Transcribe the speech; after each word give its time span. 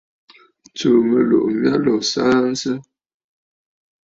Tsùù 0.77 0.97
mɨlùʼù 1.09 1.49
mya 1.59 1.73
lǒ 1.85 1.93
saansə! 2.11 2.71